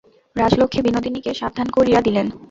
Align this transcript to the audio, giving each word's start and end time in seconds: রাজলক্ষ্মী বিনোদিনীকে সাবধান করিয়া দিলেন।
রাজলক্ষ্মী 0.35 0.81
বিনোদিনীকে 0.81 1.31
সাবধান 1.33 1.67
করিয়া 1.69 1.99
দিলেন। 2.01 2.27